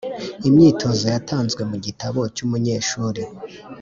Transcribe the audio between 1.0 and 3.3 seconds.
yatanzwe mu gitabo cy’umunyeshuri